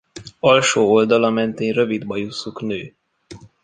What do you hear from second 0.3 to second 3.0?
Alsó oldala mentén rövid bajuszuk nő.